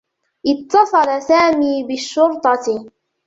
[0.45, 2.87] اتّصل سامي بالشّرطة.